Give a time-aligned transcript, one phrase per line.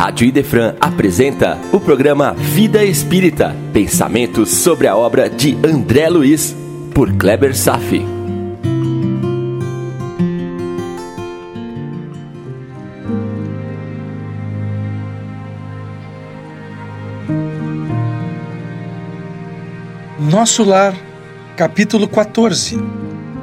[0.00, 6.56] Rádio Idefran apresenta o programa Vida Espírita, pensamentos sobre a obra de André Luiz,
[6.94, 8.02] por Kleber Safi.
[20.18, 20.94] Nosso Lar,
[21.58, 22.82] capítulo 14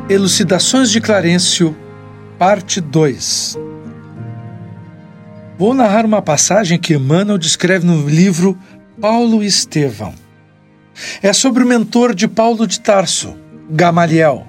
[0.09, 1.77] Elucidações de Clarencio,
[2.39, 3.66] parte 2
[5.57, 8.55] Vou narrar uma passagem que Emmanuel descreve no livro
[9.01, 10.13] Paulo Estevão.
[11.21, 13.35] É sobre o mentor de Paulo de Tarso,
[13.67, 14.45] Gamaliel.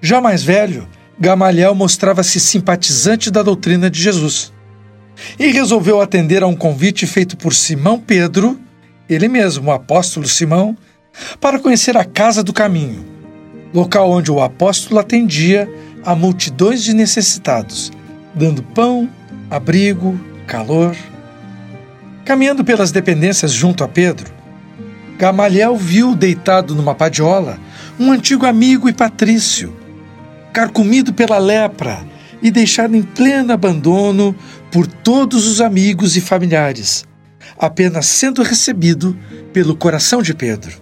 [0.00, 4.52] Já mais velho, Gamaliel mostrava-se simpatizante da doutrina de Jesus
[5.36, 8.60] e resolveu atender a um convite feito por Simão Pedro,
[9.08, 10.76] ele mesmo, o apóstolo Simão,
[11.40, 13.04] para conhecer a Casa do Caminho,
[13.74, 15.68] local onde o apóstolo atendia
[16.04, 17.90] a multidões de necessitados,
[18.34, 19.08] dando pão,
[19.52, 20.96] abrigo, calor.
[22.24, 24.32] Caminhando pelas dependências junto a Pedro,
[25.18, 27.58] Gamaliel viu deitado numa padiola
[28.00, 29.76] um antigo amigo e patrício,
[30.54, 32.02] carcomido pela lepra
[32.40, 34.34] e deixado em pleno abandono
[34.70, 37.04] por todos os amigos e familiares,
[37.58, 39.14] apenas sendo recebido
[39.52, 40.80] pelo coração de Pedro.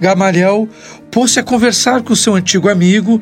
[0.00, 0.68] Gamaliel
[1.10, 3.20] pôs-se a conversar com seu antigo amigo,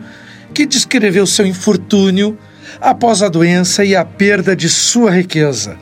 [0.53, 2.39] que descreveu seu infortúnio
[2.81, 5.77] após a doença e a perda de sua riqueza,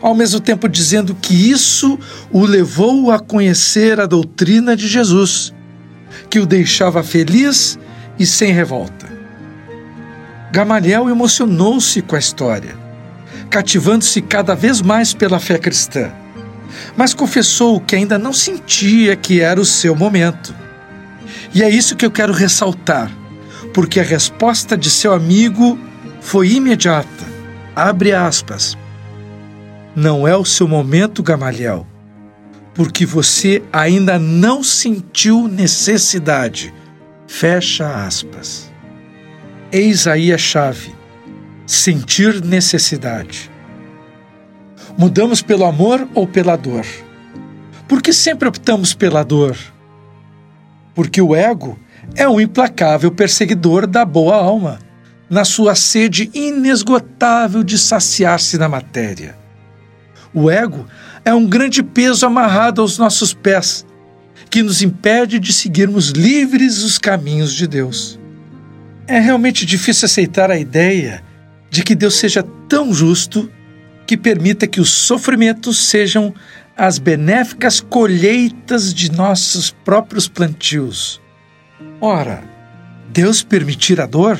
[0.00, 1.98] ao mesmo tempo dizendo que isso
[2.30, 5.52] o levou a conhecer a doutrina de Jesus,
[6.30, 7.78] que o deixava feliz
[8.18, 9.10] e sem revolta.
[10.52, 12.76] Gamaliel emocionou-se com a história,
[13.48, 16.12] cativando-se cada vez mais pela fé cristã,
[16.96, 20.54] mas confessou que ainda não sentia que era o seu momento.
[21.54, 23.10] E é isso que eu quero ressaltar,
[23.72, 25.78] porque a resposta de seu amigo
[26.22, 27.26] foi imediata.
[27.74, 28.78] Abre aspas.
[29.94, 31.86] Não é o seu momento, Gamaliel,
[32.72, 36.72] porque você ainda não sentiu necessidade.
[37.26, 38.72] Fecha aspas.
[39.70, 40.94] Eis aí a chave:
[41.66, 43.50] sentir necessidade.
[44.96, 46.86] Mudamos pelo amor ou pela dor?
[47.88, 49.56] Por que sempre optamos pela dor?
[50.94, 51.78] Porque o ego
[52.14, 54.78] é um implacável perseguidor da boa alma
[55.32, 59.34] na sua sede inesgotável de saciar-se na matéria.
[60.34, 60.86] O ego
[61.24, 63.86] é um grande peso amarrado aos nossos pés,
[64.50, 68.20] que nos impede de seguirmos livres os caminhos de Deus.
[69.06, 71.24] É realmente difícil aceitar a ideia
[71.70, 73.50] de que Deus seja tão justo
[74.06, 76.34] que permita que os sofrimentos sejam
[76.76, 81.22] as benéficas colheitas de nossos próprios plantios.
[82.02, 82.44] Ora,
[83.10, 84.38] Deus permitir a dor?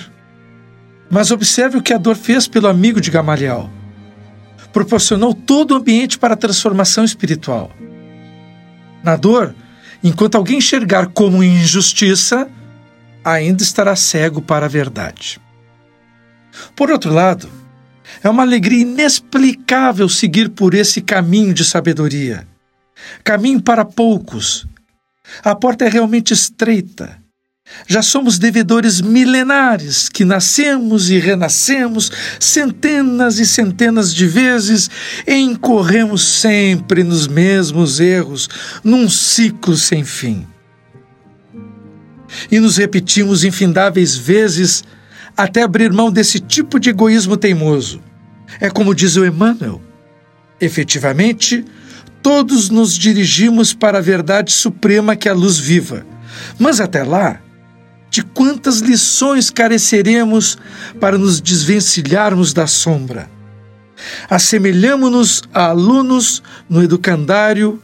[1.15, 3.71] Mas observe o que a dor fez pelo amigo de Gamaliel.
[4.73, 7.71] Proporcionou todo o ambiente para a transformação espiritual.
[9.05, 9.55] Na dor,
[10.03, 12.49] enquanto alguém enxergar como injustiça,
[13.23, 15.39] ainda estará cego para a verdade.
[16.75, 17.47] Por outro lado,
[18.25, 22.49] é uma alegria inexplicável seguir por esse caminho de sabedoria.
[23.23, 24.67] Caminho para poucos.
[25.45, 27.22] A porta é realmente estreita
[27.87, 34.89] já somos devedores milenares que nascemos e renascemos centenas e centenas de vezes
[35.27, 38.49] e incorremos sempre nos mesmos erros,
[38.83, 40.47] num ciclo sem fim.
[42.51, 44.85] E nos repetimos infindáveis vezes
[45.37, 48.01] até abrir mão desse tipo de egoísmo teimoso.
[48.61, 49.83] É como diz o Emmanuel:
[50.61, 51.65] efetivamente,
[52.23, 56.07] todos nos dirigimos para a verdade suprema que é a luz viva.
[56.59, 57.41] Mas até lá,
[58.13, 60.59] de quantas lições careceremos
[61.01, 63.31] para nos desvencilharmos da sombra.
[64.29, 67.83] Assemelhamo-nos a alunos no educandário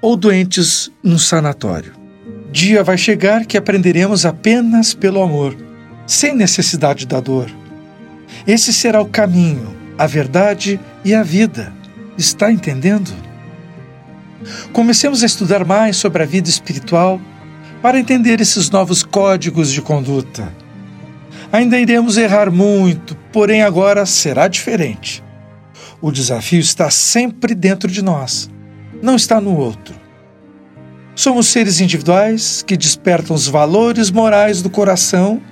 [0.00, 1.92] ou doentes num sanatório.
[2.52, 5.56] Dia vai chegar que aprenderemos apenas pelo amor,
[6.06, 7.50] sem necessidade da dor.
[8.46, 11.72] Esse será o caminho, a verdade e a vida.
[12.16, 13.12] Está entendendo?
[14.72, 17.20] Comecemos a estudar mais sobre a vida espiritual
[17.84, 20.50] para entender esses novos códigos de conduta.
[21.52, 25.22] Ainda iremos errar muito, porém agora será diferente.
[26.00, 28.48] O desafio está sempre dentro de nós,
[29.02, 29.94] não está no outro.
[31.14, 35.42] Somos seres individuais que despertam os valores morais do coração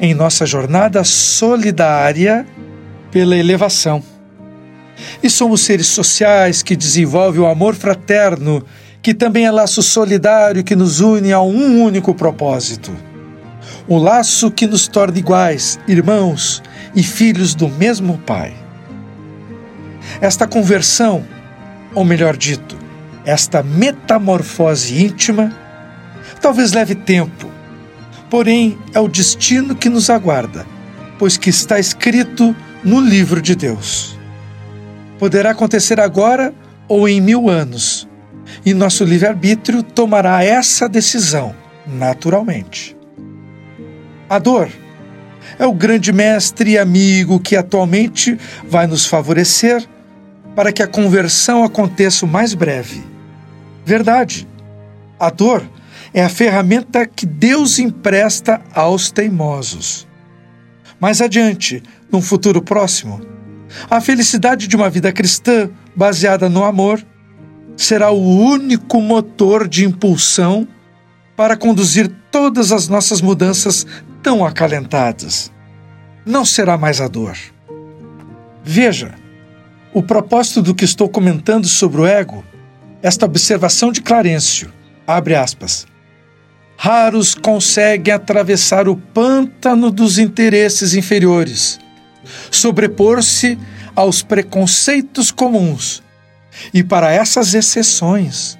[0.00, 2.44] em nossa jornada solidária
[3.12, 4.02] pela elevação.
[5.22, 8.64] E somos seres sociais que desenvolvem o amor fraterno
[9.02, 12.92] que também é laço solidário que nos une a um único propósito.
[13.88, 16.62] Um laço que nos torna iguais, irmãos
[16.94, 18.54] e filhos do mesmo Pai.
[20.20, 21.24] Esta conversão,
[21.94, 22.76] ou melhor dito,
[23.24, 25.52] esta metamorfose íntima,
[26.40, 27.50] talvez leve tempo,
[28.28, 30.66] porém é o destino que nos aguarda,
[31.18, 32.54] pois que está escrito
[32.84, 34.18] no livro de Deus.
[35.18, 36.54] Poderá acontecer agora
[36.86, 38.08] ou em mil anos,
[38.64, 41.54] e nosso livre-arbítrio tomará essa decisão,
[41.86, 42.96] naturalmente.
[44.28, 44.68] A dor
[45.58, 49.86] é o grande mestre e amigo que atualmente vai nos favorecer
[50.54, 53.02] para que a conversão aconteça o mais breve.
[53.84, 54.46] Verdade,
[55.18, 55.62] a dor
[56.12, 60.06] é a ferramenta que Deus empresta aos teimosos.
[61.00, 63.20] Mais adiante, num futuro próximo,
[63.88, 67.04] a felicidade de uma vida cristã baseada no amor
[67.78, 70.66] será o único motor de impulsão
[71.36, 73.86] para conduzir todas as nossas mudanças
[74.20, 75.52] tão acalentadas.
[76.26, 77.36] Não será mais a dor.
[78.64, 79.14] Veja,
[79.94, 82.44] o propósito do que estou comentando sobre o ego,
[83.00, 84.72] esta observação de Clarencio,
[85.06, 85.86] abre aspas,
[86.76, 91.78] raros conseguem atravessar o pântano dos interesses inferiores,
[92.50, 93.56] sobrepor-se
[93.94, 96.02] aos preconceitos comuns,
[96.72, 98.58] e para essas exceções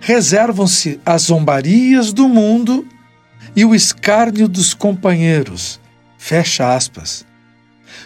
[0.00, 2.86] reservam-se as zombarias do mundo
[3.54, 5.80] e o escárnio dos companheiros.
[6.16, 7.26] Fecha aspas.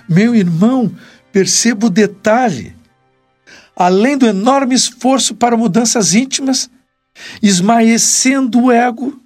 [0.09, 0.91] Meu irmão,
[1.31, 2.75] perceba o detalhe.
[3.75, 6.71] Além do enorme esforço para mudanças íntimas,
[7.43, 9.21] esmaecendo o ego,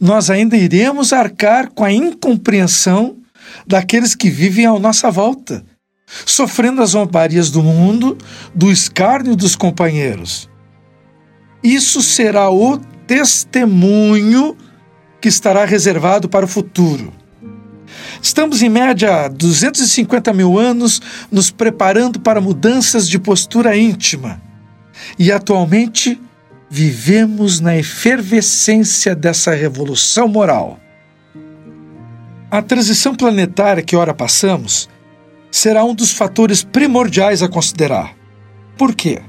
[0.00, 3.16] nós ainda iremos arcar com a incompreensão
[3.66, 5.64] daqueles que vivem à nossa volta,
[6.26, 8.16] sofrendo as zombarias do mundo,
[8.54, 10.48] do escárnio dos companheiros.
[11.62, 14.56] Isso será o testemunho
[15.20, 17.12] que estará reservado para o futuro.
[18.22, 24.40] Estamos, em média, 250 mil anos nos preparando para mudanças de postura íntima.
[25.18, 26.20] E atualmente
[26.68, 30.78] vivemos na efervescência dessa revolução moral.
[32.50, 34.88] A transição planetária que ora passamos
[35.50, 38.14] será um dos fatores primordiais a considerar.
[38.76, 39.20] Por quê?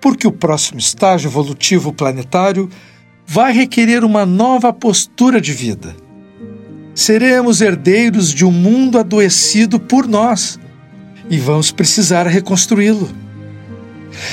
[0.00, 2.68] Porque o próximo estágio evolutivo planetário
[3.26, 5.94] vai requerer uma nova postura de vida.
[6.94, 10.58] Seremos herdeiros de um mundo adoecido por nós
[11.30, 13.08] e vamos precisar reconstruí-lo.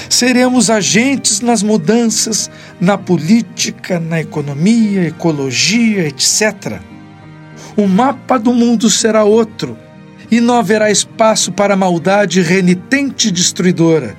[0.09, 2.49] Seremos agentes nas mudanças
[2.79, 6.79] na política, na economia, ecologia, etc.
[7.75, 9.77] O mapa do mundo será outro
[10.29, 14.15] e não haverá espaço para a maldade renitente e destruidora,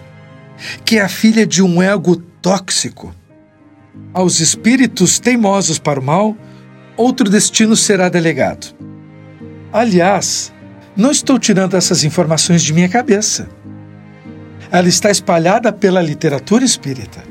[0.85, 3.15] que é a filha de um ego tóxico.
[4.13, 6.37] Aos espíritos teimosos para o mal,
[6.97, 8.75] outro destino será delegado.
[9.73, 10.53] Aliás,
[10.97, 13.49] não estou tirando essas informações de minha cabeça.
[14.71, 17.23] Ela está espalhada pela literatura espírita.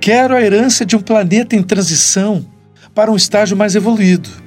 [0.00, 2.46] Quero a herança de um planeta em transição
[2.94, 4.43] para um estágio mais evoluído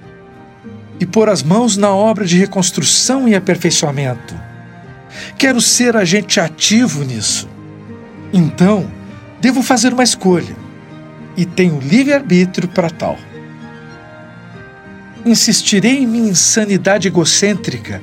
[1.00, 4.36] e pôr as mãos na obra de reconstrução e aperfeiçoamento.
[5.38, 7.48] Quero ser agente ativo nisso.
[8.34, 8.90] Então,
[9.40, 10.56] devo fazer uma escolha
[11.36, 13.18] e tenho livre-arbítrio para tal.
[15.26, 18.02] Insistirei em minha insanidade egocêntrica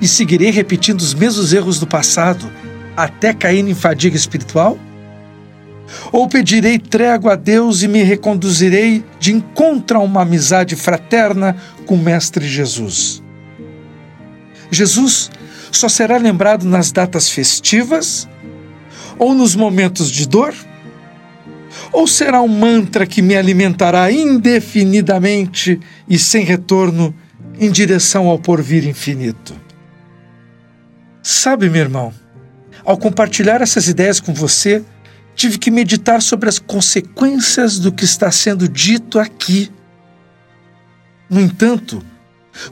[0.00, 2.50] e seguirei repetindo os mesmos erros do passado
[2.96, 4.78] até cair em fadiga espiritual?
[6.12, 11.94] Ou pedirei trégua a Deus e me reconduzirei de encontro a uma amizade fraterna com
[11.94, 13.22] o Mestre Jesus?
[14.70, 15.30] Jesus
[15.70, 18.28] só será lembrado nas datas festivas
[19.18, 20.54] ou nos momentos de dor?
[21.92, 27.14] Ou será um mantra que me alimentará indefinidamente e sem retorno
[27.58, 29.54] em direção ao porvir infinito?
[31.22, 32.12] Sabe, meu irmão,
[32.84, 34.82] ao compartilhar essas ideias com você,
[35.38, 39.70] tive que meditar sobre as consequências do que está sendo dito aqui.
[41.30, 42.04] No entanto,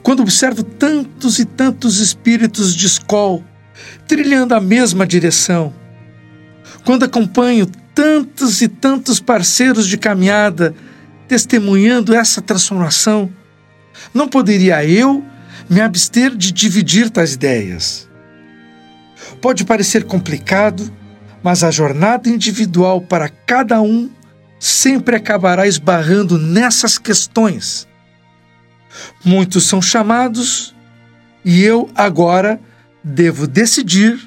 [0.03, 3.41] quando observo tantos e tantos espíritos de escola
[4.09, 5.73] trilhando a mesma direção,
[6.85, 10.75] quando acompanho tantos e tantos parceiros de caminhada
[11.29, 13.33] testemunhando essa transformação,
[14.13, 15.25] não poderia eu
[15.71, 18.09] me abster de dividir tais ideias.
[19.41, 20.93] Pode parecer complicado,
[21.47, 24.11] mas a jornada individual para cada um
[24.59, 27.87] sempre acabará esbarrando nessas questões.
[29.25, 30.75] Muitos são chamados
[31.45, 32.61] e eu agora
[33.01, 34.19] devo decidir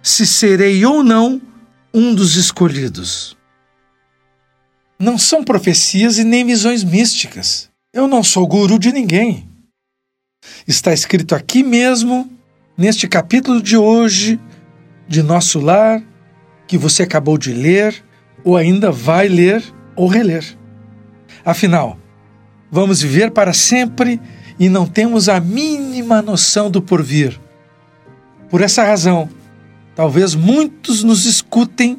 [0.00, 1.42] se serei ou não
[1.92, 3.36] um dos escolhidos.
[4.96, 7.68] Não são profecias e nem visões místicas.
[7.92, 9.48] Eu não sou guru de ninguém.
[10.68, 12.30] Está escrito aqui mesmo,
[12.78, 14.38] neste capítulo de hoje,
[15.08, 16.00] de Nosso Lar
[16.66, 18.04] que você acabou de ler
[18.42, 19.62] ou ainda vai ler
[19.96, 20.44] ou reler.
[21.44, 21.98] Afinal,
[22.70, 24.20] vamos viver para sempre
[24.58, 27.38] e não temos a mínima noção do porvir.
[28.48, 29.28] Por essa razão,
[29.94, 31.98] talvez muitos nos escutem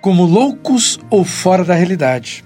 [0.00, 2.44] como loucos ou fora da realidade.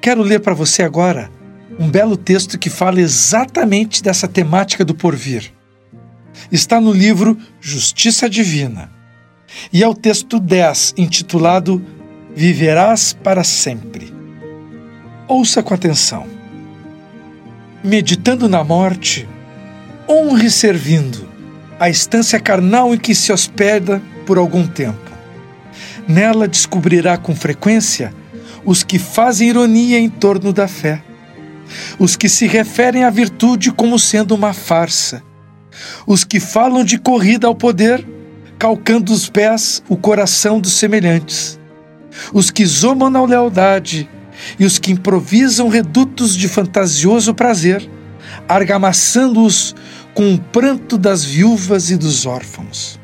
[0.00, 1.30] Quero ler para você agora
[1.78, 5.52] um belo texto que fala exatamente dessa temática do porvir.
[6.50, 8.95] Está no livro Justiça Divina
[9.72, 11.84] e é o texto 10, intitulado
[12.34, 14.12] Viverás para sempre.
[15.26, 16.26] Ouça com atenção.
[17.82, 19.26] Meditando na morte,
[20.08, 21.26] honre servindo
[21.80, 25.10] a estância carnal em que se hospeda por algum tempo.
[26.06, 28.12] Nela descobrirá com frequência
[28.64, 31.02] os que fazem ironia em torno da fé,
[31.98, 35.22] os que se referem à virtude como sendo uma farsa,
[36.06, 38.06] os que falam de corrida ao poder,
[38.58, 41.58] calcando os pés o coração dos semelhantes,
[42.32, 44.08] os que zombam na lealdade
[44.58, 47.88] e os que improvisam redutos de fantasioso prazer,
[48.48, 49.74] argamassando-os
[50.14, 52.98] com o pranto das viúvas e dos órfãos.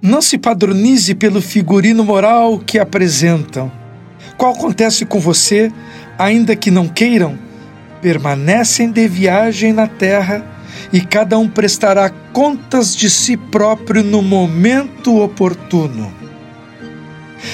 [0.00, 3.70] Não se padronize pelo figurino moral que apresentam.
[4.36, 5.72] Qual acontece com você,
[6.16, 7.36] ainda que não queiram,
[8.00, 10.57] permanecem de viagem na terra
[10.92, 16.12] e cada um prestará contas de si próprio no momento oportuno.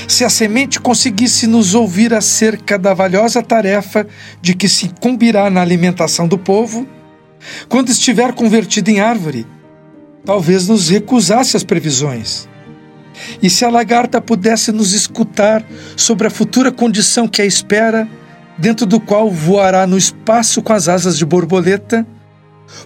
[0.08, 4.06] Se a semente conseguisse nos ouvir acerca da valiosa tarefa
[4.40, 6.86] de que se incumbirá na alimentação do povo,
[7.68, 9.46] quando estiver convertida em árvore,
[10.24, 12.48] talvez nos recusasse as previsões.
[13.42, 15.64] E se a lagarta pudesse nos escutar
[15.96, 18.08] sobre a futura condição que a espera,
[18.58, 22.06] dentro do qual voará no espaço com as asas de borboleta,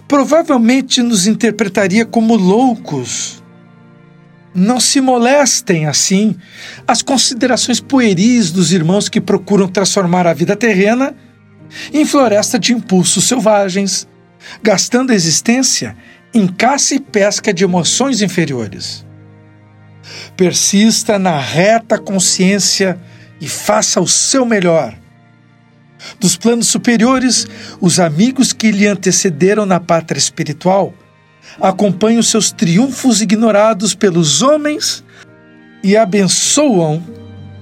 [0.07, 3.43] provavelmente nos interpretaria como loucos.
[4.53, 6.35] Não se molestem assim
[6.87, 11.15] as considerações pueris dos irmãos que procuram transformar a vida terrena
[11.93, 14.07] em floresta de impulsos selvagens,
[14.61, 15.95] gastando a existência
[16.33, 19.05] em caça e pesca de emoções inferiores.
[20.35, 22.99] Persista na reta consciência
[23.39, 24.95] e faça o seu melhor.
[26.19, 27.47] Dos planos superiores,
[27.81, 30.93] os amigos que lhe antecederam na pátria espiritual
[31.59, 35.03] acompanham seus triunfos ignorados pelos homens
[35.83, 37.03] e abençoam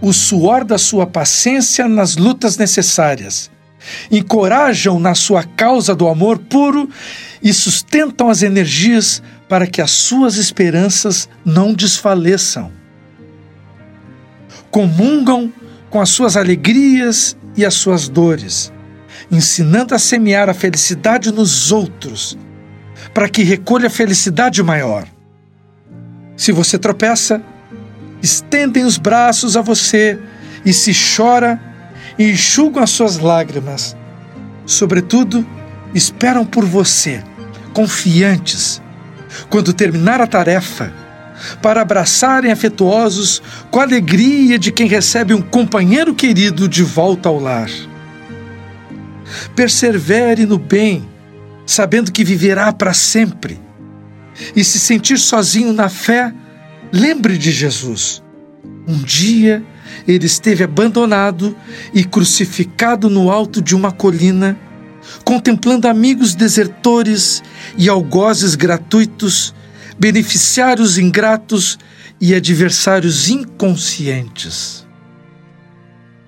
[0.01, 3.50] o suor da sua paciência nas lutas necessárias
[4.12, 6.89] encorajam na sua causa do amor puro
[7.41, 12.72] e sustentam as energias para que as suas esperanças não desfaleçam.
[14.70, 15.51] Comungam
[15.89, 18.71] com as suas alegrias e as suas dores,
[19.31, 22.37] ensinando a semear a felicidade nos outros,
[23.13, 25.07] para que recolha felicidade maior.
[26.37, 27.41] Se você tropeça,
[28.21, 30.19] estendem os braços a você
[30.63, 31.59] e se chora,
[32.17, 33.95] e enxugam as suas lágrimas.
[34.65, 35.45] Sobretudo,
[35.93, 37.23] esperam por você,
[37.73, 38.81] confiantes,
[39.49, 40.91] quando terminar a tarefa,
[41.62, 47.39] para abraçarem afetuosos com a alegria de quem recebe um companheiro querido de volta ao
[47.39, 47.70] lar.
[49.56, 51.08] Persevere no bem,
[51.65, 53.60] sabendo que viverá para sempre.
[54.56, 56.34] E se sentir sozinho na fé,
[56.91, 58.24] lembre de Jesus.
[58.88, 59.63] Um dia
[60.08, 61.56] ele esteve abandonado
[61.94, 64.58] e crucificado no alto de uma colina,
[65.24, 67.44] contemplando amigos desertores
[67.77, 69.53] e algozes gratuitos,
[70.00, 71.77] beneficiários ingratos
[72.20, 74.86] e adversários inconscientes.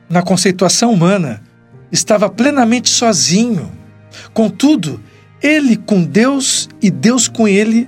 [0.10, 1.44] Na conceituação humana,
[1.92, 3.72] estava plenamente sozinho.
[4.34, 5.02] Contudo,
[5.42, 7.88] ele com Deus e Deus com ele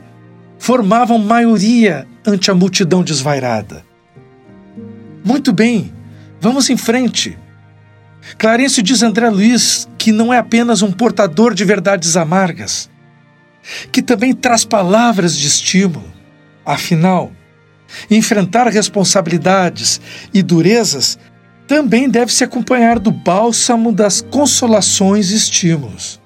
[0.58, 3.84] formavam maioria ante a multidão desvairada.
[5.24, 5.92] Muito bem,
[6.40, 7.38] vamos em frente.
[8.38, 12.90] Clarencio diz André Luiz que não é apenas um portador de verdades amargas,
[13.92, 16.12] que também traz palavras de estímulo.
[16.66, 17.32] Afinal,
[18.10, 20.00] enfrentar responsabilidades
[20.34, 21.18] e durezas
[21.68, 26.20] também deve se acompanhar do bálsamo das consolações e estímulos.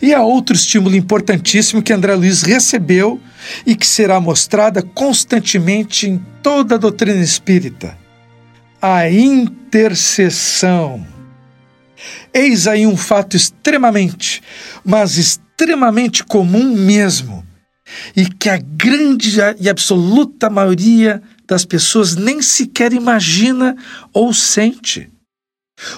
[0.00, 3.20] E há outro estímulo importantíssimo que André Luiz recebeu
[3.66, 7.96] e que será mostrada constantemente em toda a doutrina espírita:
[8.80, 11.06] a intercessão.
[12.32, 14.42] Eis aí um fato extremamente,
[14.84, 17.44] mas extremamente comum mesmo,
[18.16, 23.76] e que a grande e absoluta maioria das pessoas nem sequer imagina
[24.12, 25.10] ou sente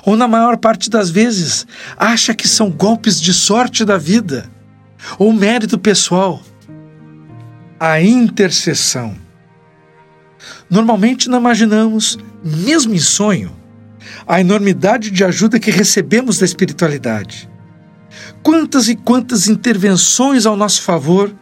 [0.05, 4.51] ou na maior parte das vezes acha que são golpes de sorte da vida
[5.19, 6.43] ou mérito pessoal.
[7.79, 9.17] a intercessão.
[10.71, 13.53] Normalmente não imaginamos, mesmo em sonho,
[14.27, 17.49] a enormidade de ajuda que recebemos da espiritualidade.
[18.43, 21.35] Quantas e quantas intervenções ao nosso favor,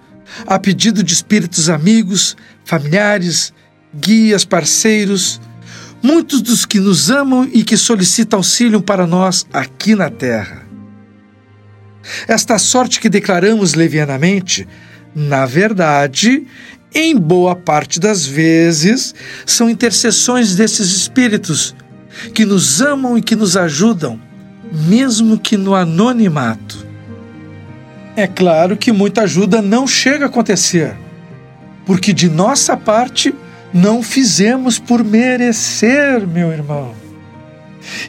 [0.47, 3.53] a pedido de espíritos amigos, familiares,
[3.95, 5.41] guias, parceiros,
[6.03, 10.67] muitos dos que nos amam e que solicitam auxílio para nós aqui na Terra.
[12.27, 14.67] Esta sorte que declaramos levianamente,
[15.15, 16.47] na verdade,
[16.95, 21.75] em boa parte das vezes, são intercessões desses espíritos
[22.35, 24.21] que nos amam e que nos ajudam,
[24.73, 26.87] mesmo que no anonimato.
[28.17, 30.95] É claro que muita ajuda não chega a acontecer,
[31.87, 33.35] porque de nossa parte
[33.73, 36.95] não fizemos por merecer, meu irmão.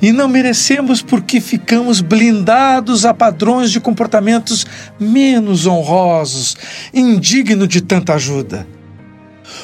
[0.02, 4.66] E não merecemos porque ficamos blindados a padrões de comportamentos
[5.00, 6.58] menos honrosos,
[6.94, 8.68] indignos de tanta ajuda.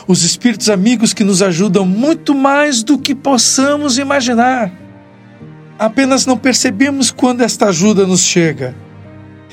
[0.08, 4.72] Os espíritos amigos que nos ajudam muito mais do que possamos imaginar.
[5.78, 8.74] Apenas não percebemos quando esta ajuda nos chega.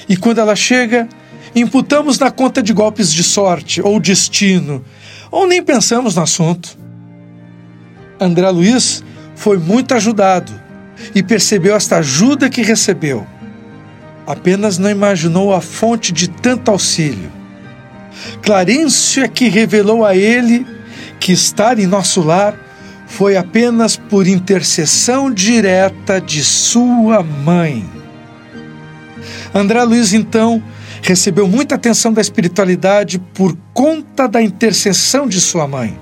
[0.09, 1.09] E quando ela chega,
[1.57, 4.85] imputamos na conta de golpes de sorte ou destino,
[5.31, 6.79] ou nem pensamos no assunto.
[8.21, 9.03] André Luiz
[9.35, 10.53] foi muito ajudado
[11.15, 13.27] e percebeu esta ajuda que recebeu.
[14.27, 17.31] Apenas não imaginou a fonte de tanto auxílio.
[18.43, 20.67] Clarencio é que revelou a ele
[21.19, 22.55] que estar em nosso lar
[23.07, 27.89] foi apenas por intercessão direta de sua mãe.
[29.55, 30.63] André Luiz, então,
[31.01, 35.99] recebeu muita atenção da espiritualidade por conta da intercessão de sua mãe.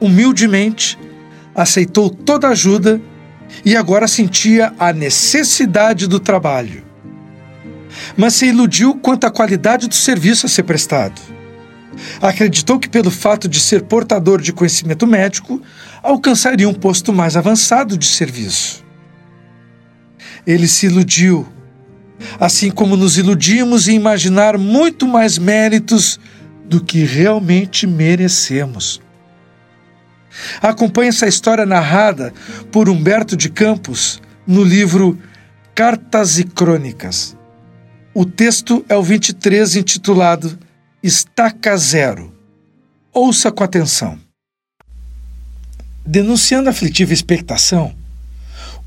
[0.00, 0.98] Humildemente,
[1.54, 3.00] aceitou toda ajuda
[3.64, 6.91] e agora sentia a necessidade do trabalho.
[8.16, 11.20] Mas se iludiu quanto à qualidade do serviço a ser prestado.
[12.20, 15.60] Acreditou que, pelo fato de ser portador de conhecimento médico,
[16.02, 18.82] alcançaria um posto mais avançado de serviço.
[20.46, 21.46] Ele se iludiu,
[22.40, 26.18] assim como nos iludimos em imaginar muito mais méritos
[26.64, 29.00] do que realmente merecemos.
[30.60, 32.32] Acompanhe essa história narrada
[32.70, 35.18] por Humberto de Campos no livro
[35.74, 37.36] Cartas e Crônicas.
[38.14, 40.58] O texto é o 23, intitulado
[41.02, 42.30] Estaca Zero.
[43.10, 44.18] Ouça com atenção.
[46.04, 47.94] Denunciando a aflitiva expectação,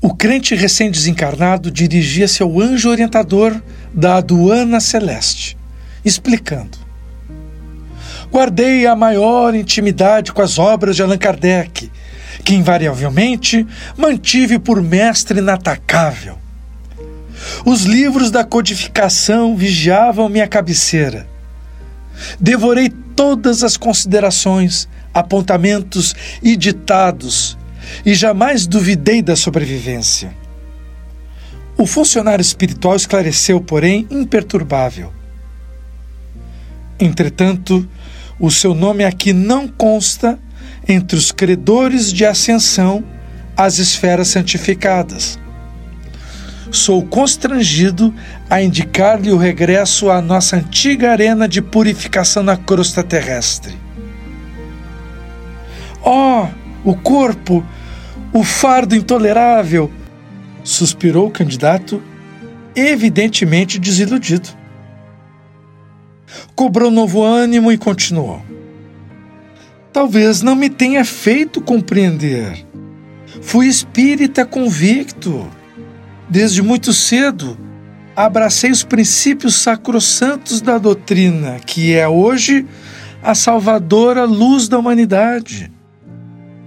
[0.00, 3.60] o crente recém-desencarnado dirigia-se ao anjo orientador
[3.92, 5.58] da aduana celeste,
[6.04, 6.78] explicando:
[8.30, 11.90] guardei a maior intimidade com as obras de Allan Kardec,
[12.44, 16.45] que invariavelmente mantive por mestre inatacável.
[17.64, 21.26] Os livros da codificação vigiavam minha cabeceira.
[22.40, 27.56] Devorei todas as considerações, apontamentos e ditados
[28.04, 30.34] e jamais duvidei da sobrevivência.
[31.78, 35.12] O funcionário espiritual esclareceu, porém, imperturbável.
[36.98, 37.86] Entretanto,
[38.40, 40.38] o seu nome aqui não consta
[40.88, 43.04] entre os credores de ascensão
[43.56, 45.38] às esferas santificadas.
[46.70, 48.12] Sou constrangido
[48.50, 53.74] a indicar-lhe o regresso à nossa antiga arena de purificação na crosta terrestre.
[56.04, 56.46] Oh,
[56.84, 57.64] o corpo,
[58.32, 59.90] o fardo intolerável!
[60.62, 62.02] suspirou o candidato,
[62.74, 64.66] evidentemente desiludido
[66.54, 68.42] cobrou novo ânimo e continuou.
[69.92, 72.66] Talvez não me tenha feito compreender.
[73.40, 75.48] Fui espírita convicto.
[76.28, 77.58] Desde muito cedo,
[78.14, 82.66] abracei os princípios sacrossantos da doutrina, que é hoje
[83.22, 85.70] a salvadora luz da humanidade.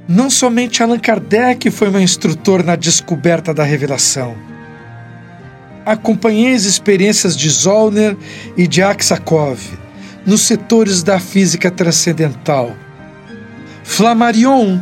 [0.08, 4.50] Não somente Allan Kardec foi meu instrutor na descoberta da revelação
[5.92, 8.16] acompanhei as experiências de Zollner
[8.58, 9.60] e de Aksakov
[10.26, 12.76] nos setores da física transcendental.
[13.84, 14.80] Flammarion,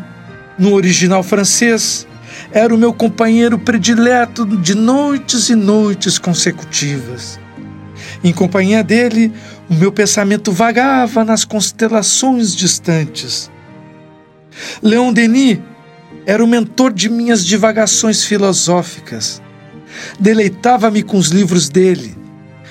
[0.57, 2.06] no original francês,
[2.51, 7.39] era o meu companheiro predileto de noites e noites consecutivas.
[8.23, 9.31] Em companhia dele,
[9.69, 13.51] o meu pensamento vagava nas constelações distantes.
[14.81, 15.59] Leon Denis
[16.25, 19.41] era o mentor de minhas divagações filosóficas
[20.19, 22.15] Deleitava-me com os livros dele,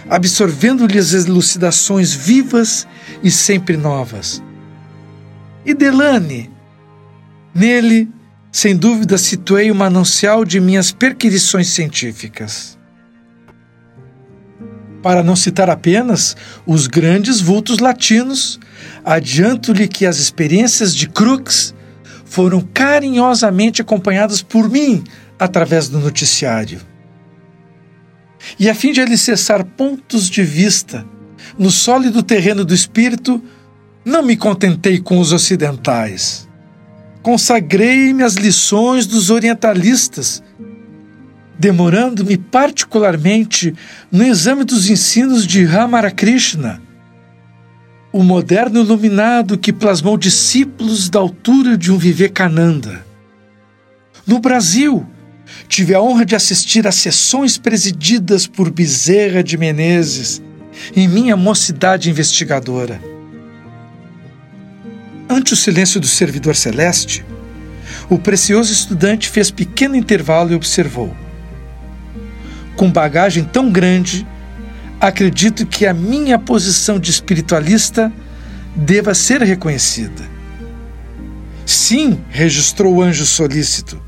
[0.08, 2.86] absorvendo-lhe as elucidações vivas
[3.22, 4.42] e sempre novas.
[5.64, 6.50] E Delane?
[7.54, 8.08] Nele,
[8.56, 12.78] sem dúvida, situei o manancial de minhas perquisições científicas.
[15.02, 18.58] Para não citar apenas os grandes vultos latinos,
[19.04, 21.74] adianto-lhe que as experiências de Crux
[22.24, 25.04] foram carinhosamente acompanhadas por mim
[25.38, 26.80] através do noticiário.
[28.58, 31.04] E a fim de alicerçar pontos de vista
[31.58, 33.44] no sólido terreno do espírito,
[34.02, 36.45] não me contentei com os ocidentais.
[37.26, 40.40] Consagrei-me às lições dos orientalistas,
[41.58, 43.74] demorando-me particularmente
[44.12, 46.80] no exame dos ensinos de Ramarakrishna,
[48.12, 53.04] o moderno iluminado que plasmou discípulos da altura de um Vivekananda.
[54.24, 55.04] No Brasil,
[55.66, 60.40] tive a honra de assistir a sessões presididas por Bezerra de Menezes
[60.94, 63.15] em minha mocidade investigadora.
[65.28, 67.24] Ante o silêncio do servidor celeste,
[68.08, 71.16] o precioso estudante fez pequeno intervalo e observou.
[72.76, 74.26] Com bagagem tão grande,
[75.00, 78.12] acredito que a minha posição de espiritualista
[78.74, 80.22] deva ser reconhecida.
[81.64, 84.00] Sim, registrou o anjo solícito.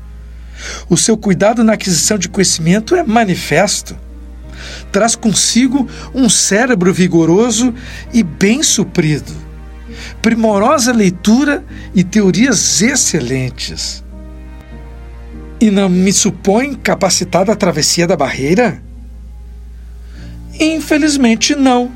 [0.89, 3.97] O seu cuidado na aquisição de conhecimento é manifesto.
[4.91, 7.73] Traz consigo um cérebro vigoroso
[8.13, 9.33] e bem suprido,
[10.21, 14.03] primorosa leitura e teorias excelentes.
[15.61, 18.81] E não me supõe capacitado à travessia da barreira?
[20.59, 21.91] Infelizmente, não.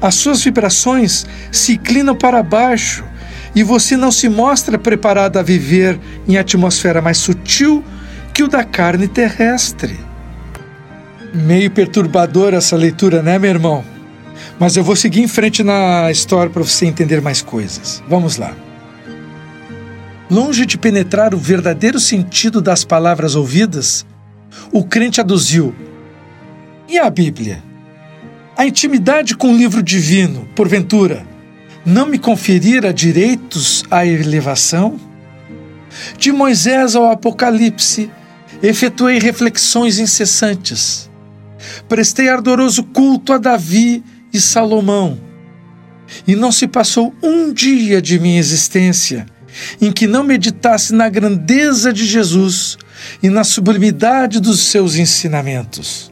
[0.00, 3.04] As suas vibrações se inclinam para baixo
[3.54, 7.84] e você não se mostra preparado a viver em atmosfera mais sutil
[8.32, 9.98] que o da carne terrestre.
[11.34, 13.91] Meio perturbadora essa leitura, né, meu irmão?
[14.62, 18.00] Mas eu vou seguir em frente na história para você entender mais coisas.
[18.08, 18.54] Vamos lá.
[20.30, 24.06] Longe de penetrar o verdadeiro sentido das palavras ouvidas,
[24.70, 25.74] o crente aduziu:
[26.88, 27.60] e a Bíblia?
[28.56, 31.26] A intimidade com o livro divino, porventura,
[31.84, 34.94] não me conferira direitos à elevação?
[36.16, 38.08] De Moisés ao Apocalipse,
[38.62, 41.10] efetuei reflexões incessantes.
[41.88, 45.18] Prestei ardoroso culto a Davi e Salomão.
[46.26, 49.26] E não se passou um dia de minha existência
[49.80, 52.78] em que não meditasse na grandeza de Jesus
[53.22, 56.10] e na sublimidade dos seus ensinamentos.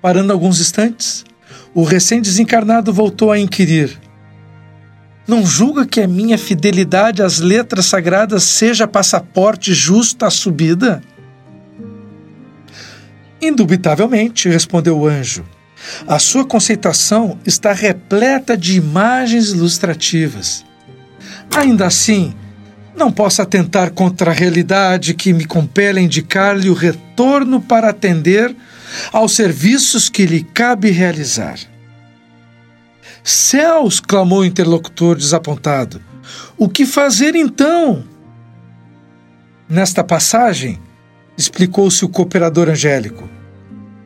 [0.00, 1.24] Parando alguns instantes,
[1.74, 3.98] o recém-desencarnado voltou a inquirir:
[5.26, 11.02] Não julga que a minha fidelidade às letras sagradas seja passaporte justo à subida?
[13.42, 15.44] Indubitavelmente, respondeu o anjo.
[16.06, 20.64] A sua conceituação está repleta de imagens ilustrativas.
[21.54, 22.34] Ainda assim,
[22.96, 28.54] não posso atentar contra a realidade que me compele a indicar-lhe o retorno para atender
[29.12, 31.58] aos serviços que lhe cabe realizar.
[33.22, 34.00] Céus!
[34.00, 36.00] clamou o interlocutor desapontado.
[36.56, 38.04] O que fazer então?
[39.68, 40.78] Nesta passagem,
[41.36, 43.28] explicou-se o cooperador angélico,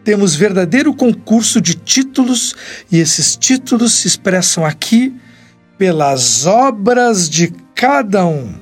[0.05, 2.55] temos verdadeiro concurso de títulos
[2.93, 5.15] e esses títulos se expressam aqui
[5.79, 8.55] pelas obras de cada um.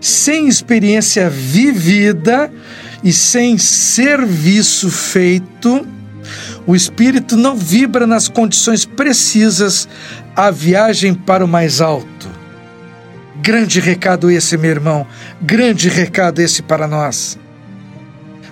[0.00, 2.50] Sem experiência vivida,
[3.02, 5.86] e sem serviço feito,
[6.66, 9.88] o espírito não vibra nas condições precisas
[10.36, 12.28] à viagem para o mais alto.
[13.42, 15.06] Grande recado esse, meu irmão,
[15.40, 17.38] grande recado esse para nós.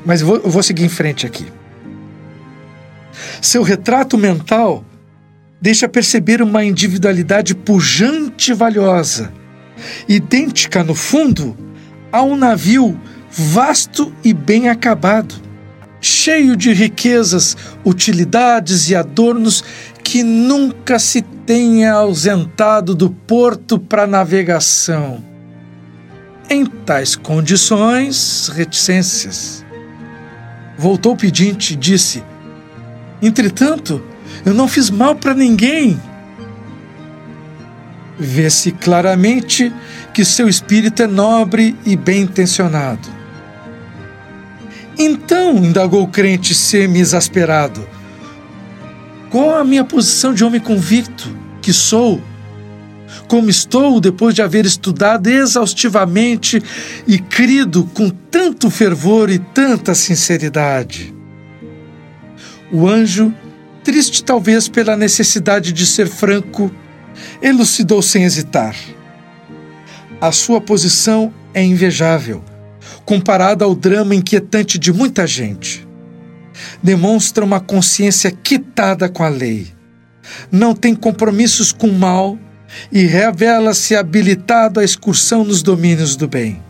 [0.04, 1.46] Mas vou, vou seguir em frente aqui.
[3.40, 4.84] Seu retrato mental
[5.60, 9.32] deixa perceber uma individualidade pujante e valiosa,
[10.08, 11.56] idêntica, no fundo,
[12.12, 12.98] a um navio
[13.30, 15.34] vasto e bem acabado,
[16.00, 19.62] cheio de riquezas, utilidades e adornos
[20.02, 25.22] que nunca se tenha ausentado do porto para navegação.
[26.48, 29.64] Em tais condições, reticências.
[30.78, 32.22] Voltou o pedinte e disse:
[33.20, 34.02] Entretanto,
[34.44, 36.00] eu não fiz mal para ninguém.
[38.18, 39.72] Vê-se claramente
[40.12, 43.08] que seu espírito é nobre e bem intencionado.
[44.98, 47.86] Então, indagou o crente semi-exasperado,
[49.30, 51.28] qual a minha posição de homem convicto
[51.62, 52.20] que sou?
[53.28, 56.62] Como estou depois de haver estudado exaustivamente
[57.06, 61.17] e crido com tanto fervor e tanta sinceridade?
[62.72, 63.34] O anjo,
[63.82, 66.70] triste talvez pela necessidade de ser franco,
[67.40, 68.76] elucidou sem hesitar.
[70.20, 72.42] A sua posição é invejável
[73.08, 75.88] comparado ao drama inquietante de muita gente.
[76.82, 79.68] demonstra uma consciência quitada com a lei,
[80.52, 82.38] não tem compromissos com o mal
[82.92, 86.62] e revela-se habilitado à excursão nos domínios do bem.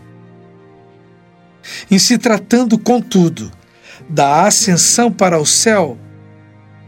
[1.91, 3.51] Em se tratando, contudo,
[4.09, 5.97] da ascensão para o céu,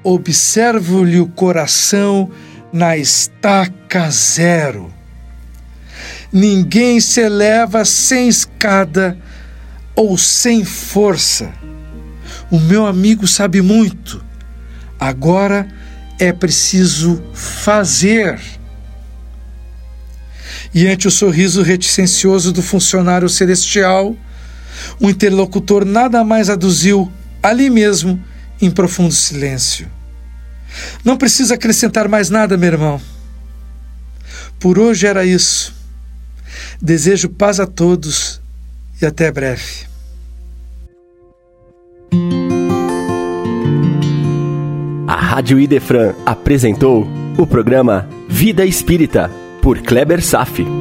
[0.03, 2.29] observo-lhe o coração
[2.73, 4.91] na estaca zero.
[6.33, 9.17] Ninguém se eleva sem escada
[9.95, 11.51] ou sem força.
[12.49, 14.23] O meu amigo sabe muito.
[14.99, 15.67] Agora
[16.17, 18.39] é preciso fazer.
[20.73, 24.15] E ante o sorriso reticencioso do funcionário celestial,
[24.99, 28.21] o interlocutor nada mais aduziu ali mesmo,
[28.61, 29.87] em profundo silêncio.
[31.03, 33.01] Não precisa acrescentar mais nada, meu irmão.
[34.59, 35.73] Por hoje era isso.
[36.81, 38.39] Desejo paz a todos
[39.01, 39.89] e até breve.
[45.07, 50.80] A Rádio Idefran apresentou o programa Vida Espírita por Kleber Safi.